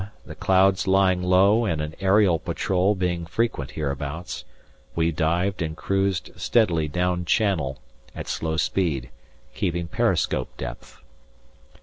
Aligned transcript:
the 0.25 0.33
clouds 0.33 0.87
lying 0.87 1.21
low 1.21 1.63
and 1.63 1.79
an 1.79 1.93
aerial 1.99 2.39
patrol 2.39 2.95
being 2.95 3.23
frequent 3.23 3.69
hereabouts, 3.69 4.45
we 4.95 5.11
dived 5.11 5.61
and 5.61 5.77
cruised 5.77 6.31
steadily 6.35 6.87
down 6.87 7.23
channel 7.23 7.77
at 8.15 8.27
slow 8.27 8.57
speed, 8.57 9.11
keeping 9.53 9.87
periscope 9.87 10.49
depth. 10.57 10.97